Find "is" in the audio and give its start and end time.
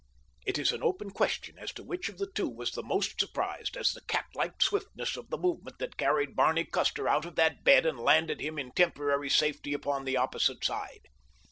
0.57-0.71